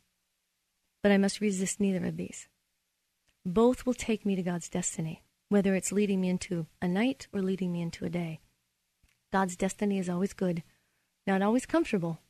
[1.02, 2.48] but I must resist neither of these.
[3.46, 7.42] Both will take me to God's destiny, whether it's leading me into a night or
[7.42, 8.40] leading me into a day.
[9.34, 10.64] God's destiny is always good,
[11.28, 12.22] not always comfortable,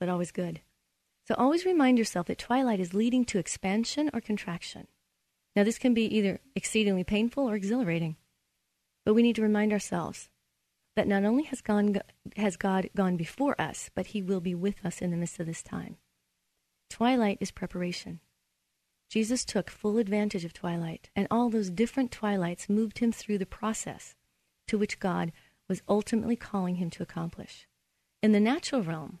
[0.00, 0.60] but always good.
[1.28, 4.88] So always remind yourself that twilight is leading to expansion or contraction.
[5.54, 8.16] Now, this can be either exceedingly painful or exhilarating,
[9.04, 10.30] but we need to remind ourselves
[10.96, 12.00] that not only has, gone,
[12.36, 15.46] has God gone before us, but He will be with us in the midst of
[15.46, 15.96] this time.
[16.90, 18.20] Twilight is preparation.
[19.08, 23.46] Jesus took full advantage of twilight, and all those different twilights moved him through the
[23.46, 24.14] process
[24.66, 25.32] to which God
[25.68, 27.66] was ultimately calling him to accomplish.
[28.22, 29.18] In the natural realm,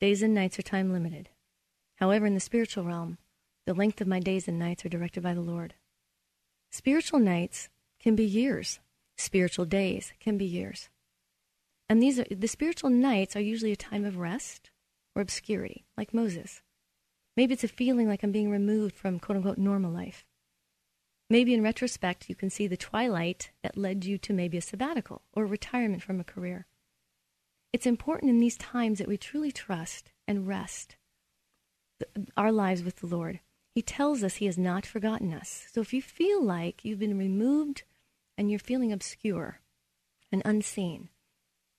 [0.00, 1.30] days and nights are time limited.
[1.96, 3.18] However, in the spiritual realm,
[3.66, 5.74] the length of my days and nights are directed by the Lord.
[6.70, 8.80] Spiritual nights can be years.
[9.16, 10.88] Spiritual days can be years.
[11.88, 14.70] And these are, the spiritual nights are usually a time of rest
[15.14, 16.62] or obscurity, like Moses.
[17.38, 20.26] Maybe it's a feeling like I'm being removed from quote unquote normal life.
[21.30, 25.22] Maybe in retrospect, you can see the twilight that led you to maybe a sabbatical
[25.32, 26.66] or retirement from a career.
[27.72, 30.96] It's important in these times that we truly trust and rest
[32.36, 33.38] our lives with the Lord.
[33.72, 35.68] He tells us He has not forgotten us.
[35.72, 37.84] So if you feel like you've been removed
[38.36, 39.60] and you're feeling obscure
[40.32, 41.08] and unseen,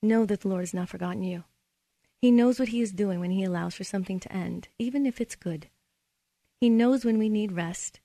[0.01, 1.43] know that the Lord has not forgotten you.
[2.21, 5.21] He knows what He is doing when He allows for something to end, even if
[5.21, 5.69] it's good.
[6.59, 7.99] He knows when we need rest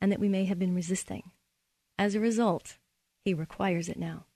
[0.00, 1.30] and that we may have been resisting.
[1.98, 2.78] As a result,
[3.24, 4.26] He requires it now.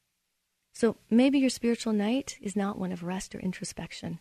[0.72, 4.20] So maybe your spiritual night is not one of rest or introspection.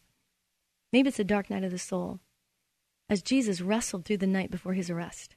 [0.92, 2.20] Maybe it's a dark night of the soul
[3.10, 5.36] as Jesus wrestled through the night before his arrest.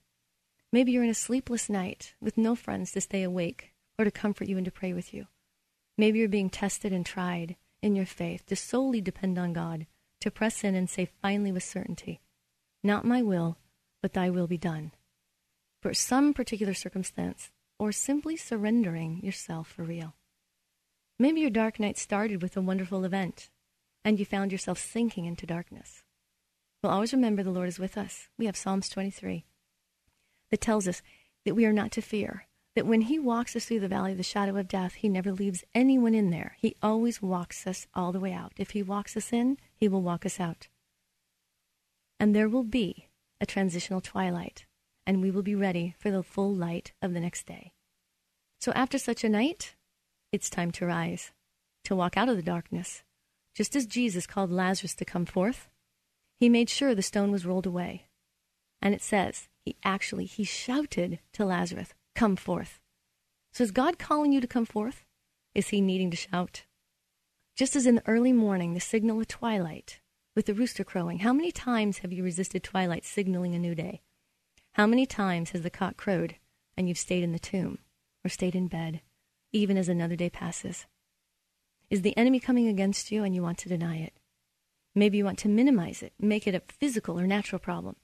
[0.72, 4.48] Maybe you're in a sleepless night with no friends to stay awake or to comfort
[4.48, 5.26] you and to pray with you.
[5.96, 9.86] Maybe you're being tested and tried in your faith to solely depend on God,
[10.20, 12.20] to press in and say finally with certainty,
[12.82, 13.58] Not my will,
[14.00, 14.92] but thy will be done.
[15.80, 20.14] For some particular circumstance, or simply surrendering yourself for real.
[21.18, 23.50] Maybe your dark night started with a wonderful event,
[24.04, 26.04] and you found yourself sinking into darkness.
[26.82, 28.28] We'll always remember the Lord is with us.
[28.38, 29.44] We have Psalms 23
[30.50, 31.02] that tells us
[31.44, 34.16] that we are not to fear, that when He walks us through the valley of
[34.18, 36.56] the shadow of death, He never leaves anyone in there.
[36.58, 38.52] He always walks us all the way out.
[38.56, 40.68] If He walks us in, He will walk us out.
[42.18, 43.08] And there will be
[43.40, 44.66] a transitional twilight,
[45.06, 47.72] and we will be ready for the full light of the next day.
[48.60, 49.74] So after such a night,
[50.30, 51.32] it's time to rise,
[51.84, 53.02] to walk out of the darkness.
[53.54, 55.68] Just as Jesus called Lazarus to come forth,
[56.38, 58.06] he made sure the stone was rolled away.
[58.80, 62.80] And it says, he actually, he shouted to Lazarus, come forth.
[63.52, 65.04] So is God calling you to come forth?
[65.54, 66.64] Is he needing to shout?
[67.54, 70.00] Just as in the early morning, the signal of twilight,
[70.34, 74.00] with the rooster crowing, how many times have you resisted twilight signaling a new day?
[74.72, 76.36] How many times has the cock crowed
[76.76, 77.78] and you've stayed in the tomb
[78.24, 79.02] or stayed in bed,
[79.52, 80.86] even as another day passes?
[81.90, 84.14] Is the enemy coming against you and you want to deny it?
[84.94, 87.96] Maybe you want to minimize it, make it a physical or natural problem.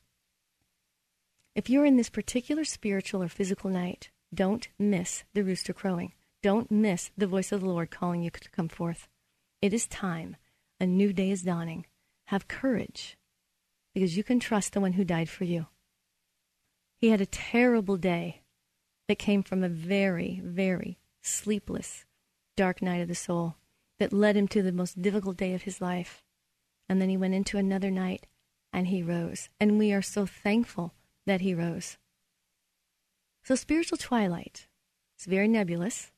[1.59, 6.13] If you're in this particular spiritual or physical night, don't miss the rooster crowing.
[6.41, 9.09] Don't miss the voice of the Lord calling you to come forth.
[9.61, 10.37] It is time.
[10.79, 11.85] A new day is dawning.
[12.29, 13.19] Have courage
[13.93, 15.67] because you can trust the one who died for you.
[17.01, 18.43] He had a terrible day
[19.09, 22.05] that came from a very, very sleepless,
[22.57, 23.57] dark night of the soul
[23.99, 26.23] that led him to the most difficult day of his life.
[26.89, 28.29] And then he went into another night
[28.73, 29.49] and he rose.
[29.59, 30.95] And we are so thankful
[31.29, 31.97] that he rose.
[33.45, 34.67] So, spiritual twilight
[35.19, 36.11] is very nebulous.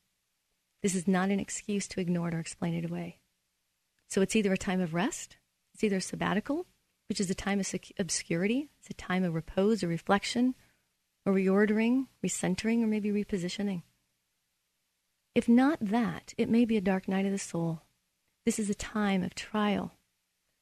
[0.82, 3.18] This is not an excuse to ignore it or explain it away.
[4.08, 5.36] So, it's either a time of rest,
[5.74, 6.66] it's either sabbatical,
[7.08, 10.54] which is a time of obscurity, it's a time of repose or reflection,
[11.26, 13.82] or reordering, recentering, or maybe repositioning.
[15.34, 17.82] If not that, it may be a dark night of the soul.
[18.44, 19.92] This is a time of trial,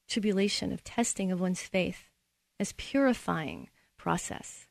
[0.09, 2.11] tribulation, of testing of one's faith,
[2.59, 3.69] as purifying
[3.99, 4.67] process.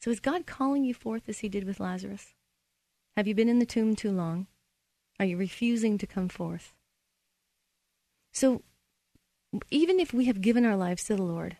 [0.00, 2.34] So is God calling you forth as he did with Lazarus?
[3.16, 4.46] Have you been in the tomb too long?
[5.18, 6.72] Are you refusing to come forth?
[8.32, 8.62] So
[9.70, 11.56] even if we have given our lives to the Lord,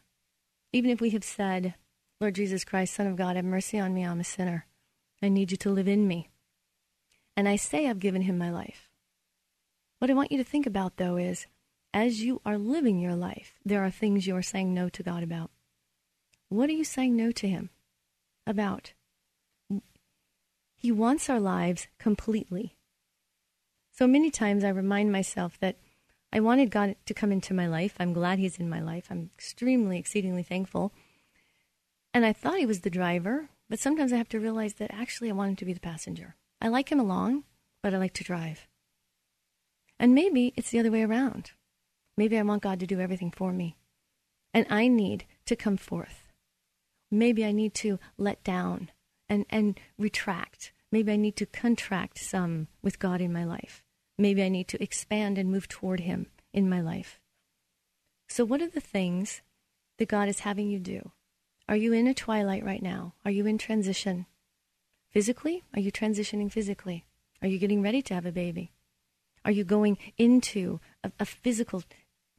[0.73, 1.75] even if we have said,
[2.21, 4.67] Lord Jesus Christ, Son of God, have mercy on me, I'm a sinner.
[5.23, 6.29] I need you to live in me.
[7.37, 8.91] And I say I've given him my life.
[9.99, 11.47] What I want you to think about, though, is
[11.95, 15.23] as you are living your life, there are things you are saying no to God
[15.23, 15.51] about.
[16.49, 17.71] What are you saying no to him
[18.47, 18.93] about?
[20.77, 22.77] He wants our lives completely.
[23.93, 25.77] So many times I remind myself that
[26.33, 27.95] I wanted God to come into my life.
[27.99, 29.07] I'm glad He's in my life.
[29.11, 30.93] I'm extremely, exceedingly thankful.
[32.13, 35.31] And I thought He was the driver, but sometimes I have to realize that actually
[35.31, 36.37] I want Him to be the passenger.
[36.61, 37.45] I like Him along,
[37.83, 38.67] but I like to drive.
[39.99, 41.53] And maybe it's the other way around.
[42.19, 43.77] Maybe I want God to do everything for me.
[44.53, 46.26] And I need to come forth.
[47.19, 48.91] Maybe I need to let down
[49.29, 50.73] and, and retract.
[50.93, 53.83] Maybe I need to contract some with God in my life.
[54.19, 57.21] Maybe I need to expand and move toward Him in my life.
[58.29, 59.41] So, what are the things
[59.99, 61.13] that God is having you do?
[61.69, 63.15] Are you in a twilight right now?
[63.25, 64.27] Are you in transition?
[65.11, 65.65] Physically?
[65.75, 67.07] Are you transitioning physically?
[67.41, 68.73] Are you getting ready to have a baby?
[69.45, 71.83] Are you going into a, a physical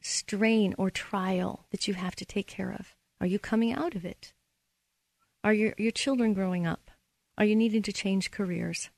[0.02, 2.96] strain or trial that you have to take care of?
[3.20, 4.34] Are you coming out of it?
[5.44, 6.92] Are your, your children growing up?
[7.38, 8.90] Are you needing to change careers?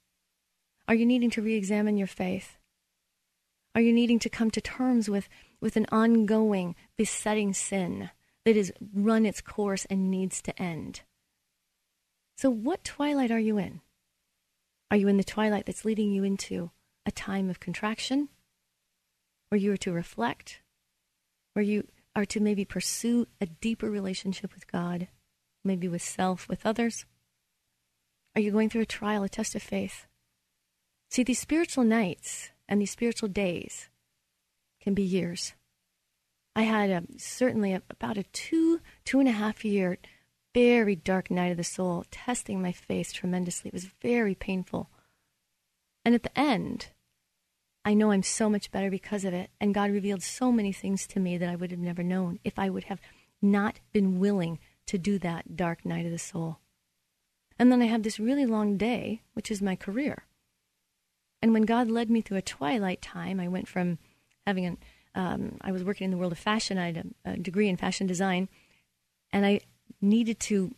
[0.88, 2.58] Are you needing to re examine your faith?
[3.76, 5.30] Are you needing to come to terms with,
[5.62, 8.10] with an ongoing, besetting sin
[8.46, 11.02] that has run its course and needs to end?
[12.38, 13.82] So, what twilight are you in?
[14.90, 16.72] Are you in the twilight that's leading you into
[17.06, 18.30] a time of contraction,
[19.50, 20.62] where you are to reflect,
[21.54, 25.08] where you are to maybe pursue a deeper relationship with God,
[25.64, 27.06] maybe with self, with others?
[28.36, 30.06] Are you going through a trial, a test of faith?
[31.10, 33.90] See, these spiritual nights and these spiritual days
[34.82, 35.54] can be years.
[36.56, 39.98] I had a, certainly a, about a two, two and a half year,
[40.54, 43.70] very dark night of the soul, testing my faith tremendously.
[43.70, 44.90] It was very painful.
[46.06, 46.88] And at the end,
[47.86, 49.50] I know I'm so much better because of it.
[49.60, 52.60] And God revealed so many things to me that I would have never known if
[52.60, 53.02] I would have
[53.42, 56.58] not been willing to do that dark night of the soul.
[57.60, 60.26] And then I have this really long day, which is my career.
[61.44, 64.00] And when God led me through a twilight time, I went from
[64.48, 64.78] having an,
[65.14, 66.80] um, I was working in the world of fashion.
[66.80, 68.50] I had a, a degree in fashion design,
[69.32, 69.60] and I
[70.02, 70.74] needed to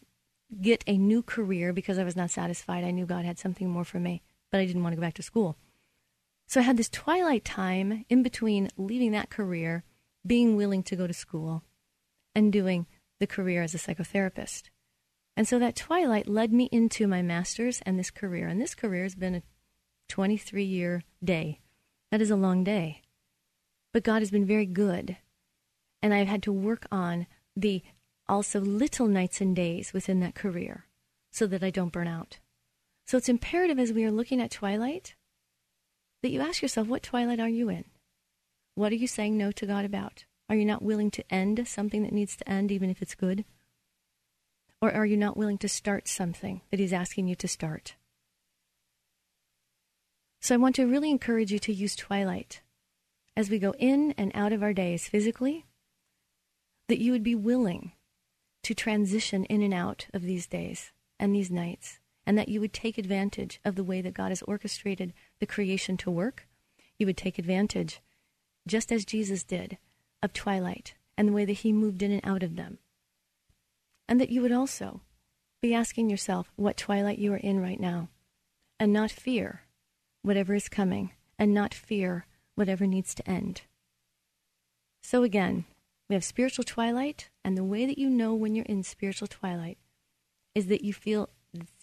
[0.61, 2.83] get a new career because I was not satisfied.
[2.83, 5.13] I knew God had something more for me, but I didn't want to go back
[5.15, 5.55] to school.
[6.47, 9.85] So I had this twilight time in between leaving that career,
[10.27, 11.63] being willing to go to school,
[12.35, 12.87] and doing
[13.21, 14.63] the career as a psychotherapist.
[15.37, 18.47] And so that twilight led me into my master's and this career.
[18.47, 19.43] And this career has been a
[20.09, 21.61] 23 year day.
[22.11, 23.03] That is a long day.
[23.93, 25.17] But God has been very good.
[26.01, 27.83] And I've had to work on the
[28.27, 30.85] also little nights and days within that career
[31.31, 32.39] so that I don't burn out.
[33.05, 35.15] So it's imperative as we are looking at twilight
[36.23, 37.85] that you ask yourself, what twilight are you in?
[38.75, 40.25] What are you saying no to God about?
[40.51, 43.45] Are you not willing to end something that needs to end, even if it's good?
[44.81, 47.95] Or are you not willing to start something that He's asking you to start?
[50.41, 52.59] So I want to really encourage you to use twilight
[53.37, 55.67] as we go in and out of our days physically,
[56.89, 57.93] that you would be willing
[58.63, 62.73] to transition in and out of these days and these nights, and that you would
[62.73, 66.45] take advantage of the way that God has orchestrated the creation to work.
[66.99, 68.01] You would take advantage,
[68.67, 69.77] just as Jesus did,
[70.21, 72.77] of twilight and the way that he moved in and out of them.
[74.07, 75.01] And that you would also
[75.61, 78.09] be asking yourself what twilight you are in right now,
[78.79, 79.61] and not fear
[80.23, 83.61] whatever is coming, and not fear whatever needs to end.
[85.01, 85.65] So again,
[86.09, 89.77] we have spiritual twilight, and the way that you know when you're in spiritual twilight
[90.53, 91.29] is that you feel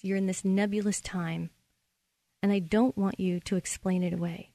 [0.02, 1.50] you're in this nebulous time.
[2.42, 4.52] And I don't want you to explain it away.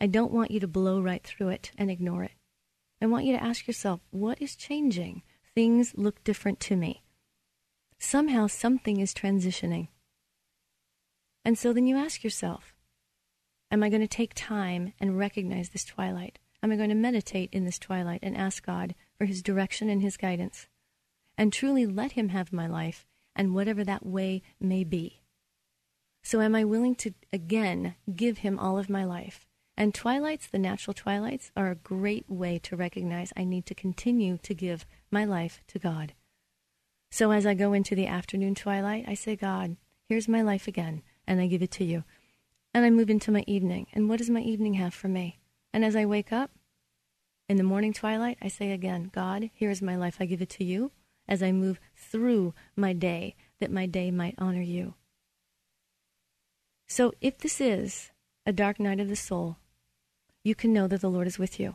[0.00, 2.32] I don't want you to blow right through it and ignore it.
[3.00, 5.22] I want you to ask yourself, what is changing?
[5.54, 7.02] Things look different to me.
[7.98, 9.88] Somehow something is transitioning.
[11.44, 12.74] And so then you ask yourself,
[13.70, 16.38] am I going to take time and recognize this twilight?
[16.62, 20.02] Am I going to meditate in this twilight and ask God for his direction and
[20.02, 20.66] his guidance?
[21.38, 25.22] And truly let him have my life and whatever that way may be.
[26.22, 29.45] So, am I willing to again give him all of my life?
[29.76, 34.38] And twilights, the natural twilights, are a great way to recognize I need to continue
[34.38, 36.14] to give my life to God.
[37.10, 39.76] So, as I go into the afternoon twilight, I say, God,
[40.08, 42.04] here's my life again, and I give it to you.
[42.72, 43.86] And I move into my evening.
[43.92, 45.38] And what does my evening have for me?
[45.72, 46.50] And as I wake up
[47.48, 50.16] in the morning twilight, I say again, God, here is my life.
[50.20, 50.90] I give it to you
[51.28, 54.94] as I move through my day, that my day might honor you.
[56.88, 58.10] So if this is
[58.44, 59.56] a dark night of the soul,
[60.46, 61.74] you can know that the Lord is with you.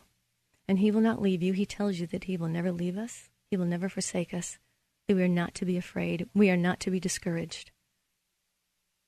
[0.66, 1.52] And He will not leave you.
[1.52, 4.60] He tells you that He will never leave us, He will never forsake us,
[5.08, 7.72] that we are not to be afraid, we are not to be discouraged.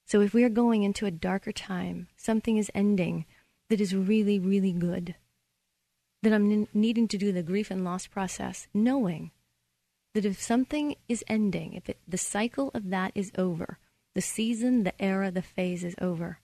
[0.06, 3.26] So if we are going into a darker time, something is ending
[3.70, 5.16] that is really, really good,
[6.22, 9.32] then I'm needing to do the grief and loss process, knowing
[10.14, 13.78] that if something is ending, if it, the cycle of that is over,
[14.14, 16.40] the season, the era, the phase is over,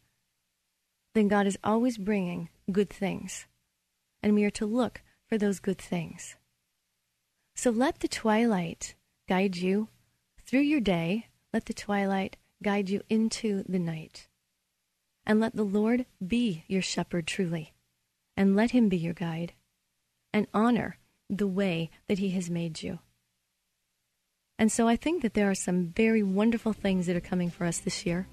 [1.13, 3.47] then God is always bringing good things.
[4.22, 6.36] And we are to look for those good things.
[7.55, 8.95] So let the twilight
[9.28, 9.89] guide you
[10.45, 11.28] through your day.
[11.53, 14.28] Let the twilight guide you into the night.
[15.26, 17.74] And let the Lord be your shepherd truly.
[18.36, 19.53] And let him be your guide.
[20.34, 20.97] And honor
[21.30, 22.99] the way that he has made you.
[24.57, 27.65] And so I think that there are some very wonderful things that are coming for
[27.65, 28.28] us this year.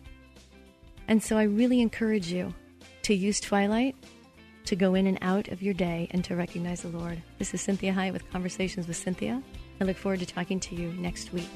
[1.06, 2.54] And so I really encourage you
[3.02, 3.94] to use Twilight
[4.66, 7.22] to go in and out of your day and to recognize the Lord.
[7.38, 9.42] This is Cinthia Hiett with Conversations with Cinthia.
[9.80, 11.48] I look forward to talking to you next week.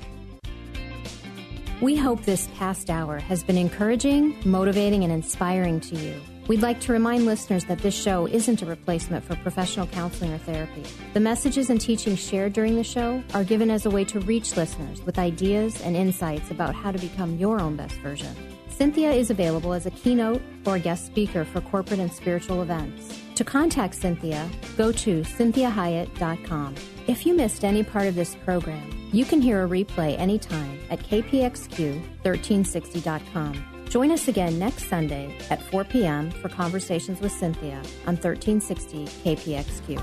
[1.80, 6.20] We hope this past hour has been encouraging, motivating, and inspiring to you.
[6.46, 10.38] We'd like to remind listeners that this show isn't a replacement for professional counseling or
[10.38, 10.82] therapy.
[11.14, 14.56] The messages and teachings shared during the show are given as a way to reach
[14.56, 18.34] listeners with ideas and insights about how to become your own best version.
[18.80, 23.20] Cinthia is available as a keynote or guest speaker for corporate and spiritual events.
[23.34, 26.76] To contact Cinthia, go to cinthiahiett.com.
[27.06, 31.00] If you missed any part of this program, you can hear a replay anytime at
[31.00, 33.84] kpxq1360.com.
[33.90, 36.30] Join us again next Sunday at 4 p.m.
[36.30, 37.76] for Conversations with Cinthia
[38.06, 40.02] on 1360 KPXQ.